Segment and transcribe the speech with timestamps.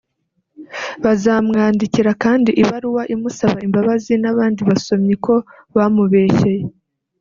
[1.03, 5.35] Bazamwandikira kandi ibaruwa imusaba imbabazi n’abandi basomyi ko
[5.75, 6.65] bamubeshyeye